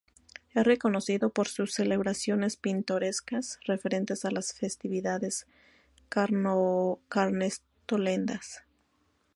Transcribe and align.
Es 0.55 0.63
reconocido 0.65 1.29
por 1.29 1.47
sus 1.47 1.75
celebraciones 1.75 2.57
pintorescas 2.57 3.59
referentes 3.67 4.25
a 4.25 4.31
las 4.31 4.51
festividades 4.51 5.45
carnestolendas. 6.09 8.63